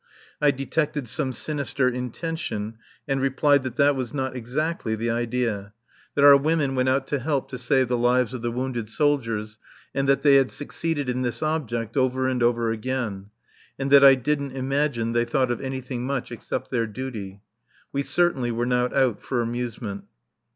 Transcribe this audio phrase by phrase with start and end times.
[0.41, 5.73] I detected some sinister intention, and replied that that was not exactly the idea;
[6.15, 9.59] that our women went out to help to save the lives of the wounded soldiers,
[9.93, 13.27] and that they had succeeded in this object over and over again;
[13.77, 17.41] and that I didn't imagine they thought of anything much except their duty.
[17.93, 20.05] We certainly were not out for amusement.